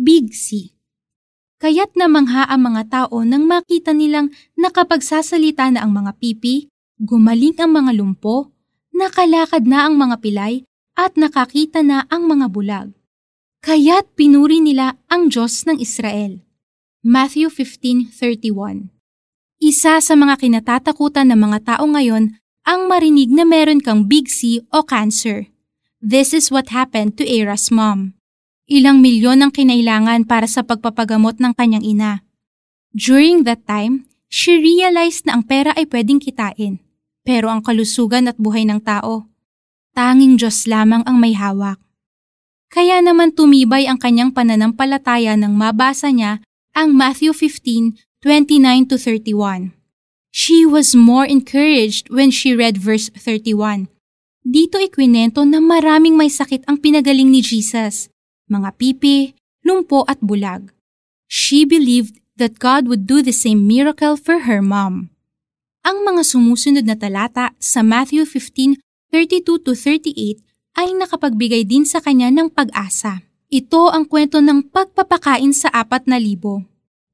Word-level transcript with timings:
Big 0.00 0.32
C. 0.32 0.72
Kaya't 1.60 1.92
namangha 1.92 2.48
ang 2.48 2.72
mga 2.72 2.88
tao 2.88 3.20
nang 3.20 3.44
makita 3.44 3.92
nilang 3.92 4.32
nakapagsasalita 4.56 5.68
na 5.76 5.84
ang 5.84 5.92
mga 5.92 6.16
pipi, 6.16 6.72
gumaling 6.96 7.52
ang 7.60 7.76
mga 7.76 8.00
lumpo, 8.00 8.48
nakalakad 8.96 9.68
na 9.68 9.84
ang 9.84 10.00
mga 10.00 10.24
pilay, 10.24 10.64
at 10.96 11.20
nakakita 11.20 11.84
na 11.84 12.08
ang 12.08 12.32
mga 12.32 12.48
bulag. 12.48 12.96
Kaya't 13.60 14.16
pinuri 14.16 14.64
nila 14.64 14.96
ang 15.12 15.28
Diyos 15.28 15.68
ng 15.68 15.76
Israel. 15.76 16.40
Matthew 17.04 17.52
15.31 17.52 18.88
Isa 19.60 20.00
sa 20.00 20.14
mga 20.16 20.40
kinatatakutan 20.40 21.28
ng 21.28 21.40
mga 21.44 21.76
tao 21.76 21.84
ngayon 21.84 22.40
ang 22.64 22.88
marinig 22.88 23.28
na 23.28 23.44
meron 23.44 23.84
kang 23.84 24.08
big 24.08 24.32
C 24.32 24.64
o 24.72 24.80
cancer. 24.80 25.52
This 26.00 26.32
is 26.32 26.48
what 26.48 26.72
happened 26.72 27.20
to 27.20 27.24
Era's 27.28 27.68
mom. 27.68 28.19
Ilang 28.70 29.02
milyon 29.02 29.42
ang 29.42 29.50
kinailangan 29.50 30.30
para 30.30 30.46
sa 30.46 30.62
pagpapagamot 30.62 31.42
ng 31.42 31.58
kanyang 31.58 31.82
ina. 31.82 32.22
During 32.94 33.42
that 33.42 33.66
time, 33.66 34.06
she 34.30 34.62
realized 34.62 35.26
na 35.26 35.34
ang 35.34 35.42
pera 35.42 35.74
ay 35.74 35.90
pwedeng 35.90 36.22
kitain. 36.22 36.78
Pero 37.26 37.50
ang 37.50 37.66
kalusugan 37.66 38.30
at 38.30 38.38
buhay 38.38 38.62
ng 38.70 38.78
tao, 38.86 39.26
tanging 39.90 40.38
Diyos 40.38 40.70
lamang 40.70 41.02
ang 41.02 41.18
may 41.18 41.34
hawak. 41.34 41.82
Kaya 42.70 43.02
naman 43.02 43.34
tumibay 43.34 43.90
ang 43.90 43.98
kanyang 43.98 44.30
pananampalataya 44.30 45.34
nang 45.34 45.58
mabasa 45.58 46.14
niya 46.14 46.38
ang 46.70 46.94
Matthew 46.94 47.34
15:29-31. 47.34 49.74
She 50.30 50.62
was 50.62 50.94
more 50.94 51.26
encouraged 51.26 52.06
when 52.14 52.30
she 52.30 52.54
read 52.54 52.78
verse 52.78 53.10
31. 53.18 53.90
Dito 54.46 54.78
ikwinento 54.78 55.42
na 55.42 55.58
maraming 55.58 56.14
may 56.14 56.30
sakit 56.30 56.70
ang 56.70 56.78
pinagaling 56.78 57.34
ni 57.34 57.42
Jesus 57.42 58.06
mga 58.50 58.74
pipi, 58.76 59.38
lumpo 59.62 60.02
at 60.10 60.18
bulag. 60.18 60.74
She 61.30 61.62
believed 61.62 62.18
that 62.36 62.58
God 62.58 62.90
would 62.90 63.06
do 63.06 63.22
the 63.22 63.32
same 63.32 63.70
miracle 63.70 64.18
for 64.18 64.50
her 64.50 64.58
mom. 64.58 65.14
Ang 65.86 66.04
mga 66.04 66.26
sumusunod 66.26 66.84
na 66.84 66.98
talata 66.98 67.56
sa 67.56 67.80
Matthew 67.80 68.28
15:32-38 68.28 70.44
ay 70.76 70.92
nakapagbigay 70.98 71.64
din 71.64 71.88
sa 71.88 72.02
kanya 72.02 72.28
ng 72.28 72.52
pag-asa. 72.52 73.24
Ito 73.50 73.90
ang 73.90 74.06
kwento 74.06 74.38
ng 74.38 74.70
pagpapakain 74.70 75.50
sa 75.50 75.72
apat 75.72 76.06
na 76.06 76.20
libo. 76.20 76.62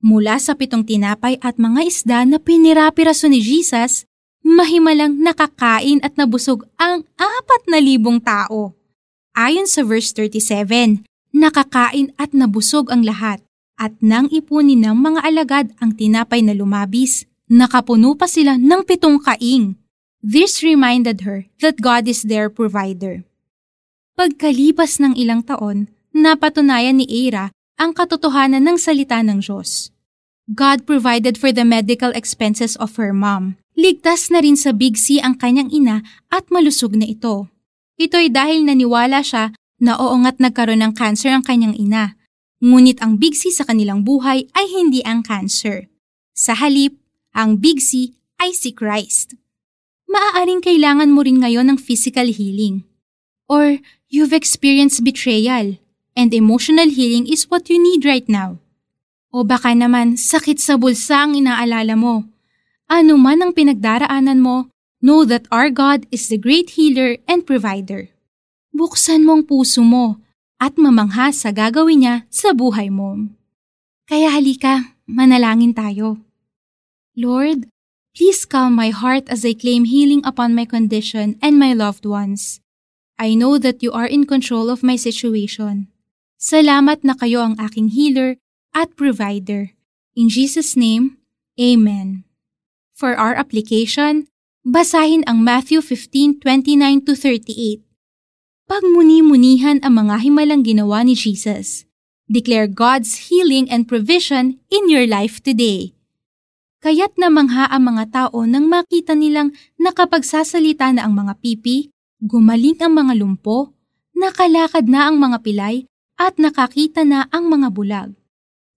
Mula 0.05 0.36
sa 0.36 0.52
pitong 0.52 0.84
tinapay 0.84 1.41
at 1.41 1.56
mga 1.56 1.80
isda 1.89 2.18
na 2.28 2.36
pinirapiraso 2.36 3.27
ni 3.33 3.41
Jesus, 3.41 4.05
mahimalang 4.44 5.16
nakakain 5.18 5.98
at 6.05 6.14
nabusog 6.20 6.68
ang 6.77 7.08
apat 7.16 7.62
na 7.66 7.80
libong 7.80 8.20
tao. 8.20 8.77
Ayon 9.33 9.64
sa 9.64 9.83
verse 9.83 10.12
37, 10.12 11.08
nakakain 11.37 12.17
at 12.17 12.33
nabusog 12.33 12.89
ang 12.89 13.05
lahat. 13.05 13.45
At 13.77 13.92
nang 14.01 14.33
ipunin 14.33 14.89
ng 14.89 14.97
mga 14.97 15.20
alagad 15.20 15.67
ang 15.84 15.92
tinapay 15.92 16.41
na 16.41 16.56
lumabis, 16.56 17.29
nakapuno 17.53 18.17
pa 18.17 18.25
sila 18.25 18.56
ng 18.56 18.83
pitong 18.89 19.20
kaing. 19.20 19.77
This 20.25 20.64
reminded 20.64 21.29
her 21.29 21.45
that 21.61 21.84
God 21.84 22.09
is 22.09 22.25
their 22.25 22.48
provider. 22.48 23.29
Pagkalipas 24.17 24.97
ng 24.97 25.12
ilang 25.12 25.45
taon, 25.45 25.92
napatunayan 26.17 26.97
ni 26.97 27.07
Era 27.29 27.53
ang 27.77 27.92
katotohanan 27.92 28.64
ng 28.64 28.81
salita 28.81 29.20
ng 29.20 29.45
Diyos. 29.45 29.92
God 30.48 30.89
provided 30.89 31.37
for 31.37 31.53
the 31.53 31.69
medical 31.69 32.17
expenses 32.17 32.81
of 32.81 32.97
her 32.97 33.12
mom. 33.12 33.61
Ligtas 33.77 34.33
na 34.33 34.41
rin 34.41 34.57
sa 34.57 34.73
Big 34.73 34.97
C 34.97 35.20
ang 35.20 35.37
kanyang 35.37 35.69
ina 35.69 36.01
at 36.33 36.48
malusog 36.48 36.97
na 36.97 37.05
ito. 37.05 37.53
Ito'y 38.01 38.33
dahil 38.33 38.64
naniwala 38.64 39.20
siya 39.20 39.53
na 39.77 39.96
oo 40.00 40.16
nga't 40.24 40.41
nagkaroon 40.41 40.80
ng 40.80 40.92
cancer 40.96 41.32
ang 41.32 41.44
kanyang 41.44 41.77
ina. 41.77 42.16
Ngunit 42.64 43.05
ang 43.05 43.20
Big 43.20 43.36
C 43.36 43.52
sa 43.52 43.69
kanilang 43.69 44.00
buhay 44.00 44.48
ay 44.56 44.66
hindi 44.72 45.05
ang 45.05 45.20
cancer. 45.20 45.92
Sa 46.33 46.56
halip, 46.56 46.96
ang 47.36 47.60
Big 47.60 47.84
C 47.84 48.16
ay 48.41 48.56
si 48.56 48.72
Christ. 48.72 49.36
Maaaring 50.08 50.64
kailangan 50.64 51.12
mo 51.12 51.20
rin 51.20 51.45
ngayon 51.45 51.68
ng 51.68 51.78
physical 51.80 52.33
healing. 52.33 52.89
Or 53.46 53.77
you've 54.08 54.33
experienced 54.33 55.05
betrayal 55.05 55.77
and 56.17 56.33
emotional 56.33 56.89
healing 56.89 57.28
is 57.28 57.52
what 57.52 57.68
you 57.68 57.77
need 57.77 58.08
right 58.08 58.24
now. 58.24 58.56
O 59.28 59.45
baka 59.45 59.77
naman 59.77 60.17
sakit 60.17 60.56
sa 60.56 60.80
bulsa 60.80 61.28
ang 61.28 61.36
inaalala 61.36 61.92
mo. 61.92 62.24
Ano 62.89 63.20
man 63.20 63.45
ang 63.45 63.52
pinagdaraanan 63.52 64.40
mo, 64.40 64.72
know 65.05 65.28
that 65.28 65.45
our 65.52 65.68
God 65.68 66.08
is 66.08 66.33
the 66.33 66.40
great 66.40 66.80
healer 66.80 67.20
and 67.28 67.45
provider 67.45 68.15
buksan 68.77 69.25
mo 69.25 69.41
ang 69.41 69.45
puso 69.48 69.81
mo 69.81 70.20
at 70.61 70.77
mamangha 70.77 71.33
sa 71.33 71.53
gagawin 71.53 72.05
niya 72.05 72.17
sa 72.29 72.53
buhay 72.53 72.92
mo. 72.92 73.17
Kaya 74.07 74.31
halika, 74.31 74.95
manalangin 75.09 75.75
tayo. 75.75 76.20
Lord, 77.17 77.67
please 78.13 78.45
calm 78.45 78.77
my 78.77 78.92
heart 78.92 79.29
as 79.33 79.45
I 79.45 79.57
claim 79.57 79.89
healing 79.89 80.20
upon 80.23 80.55
my 80.55 80.69
condition 80.69 81.41
and 81.41 81.59
my 81.59 81.73
loved 81.73 82.05
ones. 82.05 82.61
I 83.17 83.33
know 83.33 83.57
that 83.57 83.81
you 83.81 83.97
are 83.97 84.07
in 84.07 84.29
control 84.29 84.69
of 84.69 84.85
my 84.85 85.01
situation. 85.01 85.89
Salamat 86.37 87.01
na 87.01 87.17
kayo 87.17 87.41
ang 87.41 87.57
aking 87.57 87.97
healer 87.97 88.37
at 88.77 88.93
provider. 88.93 89.73
In 90.13 90.29
Jesus' 90.29 90.77
name, 90.77 91.17
Amen. 91.57 92.29
For 92.93 93.17
our 93.17 93.33
application, 93.33 94.29
basahin 94.61 95.25
ang 95.25 95.41
Matthew 95.41 95.81
15:29-38 95.81 97.86
pagmuni-munihan 98.66 99.78
ang 99.86 100.06
mga 100.06 100.27
himalang 100.27 100.66
ginawa 100.66 101.06
ni 101.06 101.14
Jesus. 101.14 101.86
Declare 102.27 102.66
God's 102.66 103.30
healing 103.30 103.70
and 103.70 103.86
provision 103.86 104.58
in 104.66 104.90
your 104.90 105.06
life 105.06 105.38
today. 105.38 105.94
Kaya't 106.82 107.14
namangha 107.14 107.70
ang 107.70 107.94
mga 107.94 108.04
tao 108.10 108.42
nang 108.42 108.66
makita 108.66 109.14
nilang 109.14 109.54
nakapagsasalita 109.78 110.90
na 110.94 111.06
ang 111.06 111.14
mga 111.14 111.38
pipi, 111.38 111.94
gumaling 112.18 112.78
ang 112.82 112.98
mga 112.98 113.14
lumpo, 113.22 113.74
nakalakad 114.18 114.90
na 114.90 115.10
ang 115.10 115.22
mga 115.22 115.46
pilay, 115.46 115.86
at 116.18 116.34
nakakita 116.42 117.06
na 117.06 117.30
ang 117.30 117.46
mga 117.46 117.70
bulag. 117.70 118.10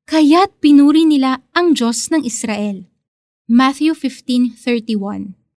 Kaya't 0.06 0.62
pinuri 0.62 1.06
nila 1.06 1.42
ang 1.54 1.74
Diyos 1.74 2.10
ng 2.14 2.26
Israel. 2.26 2.86
Matthew 3.50 3.98
15:31 3.98 5.39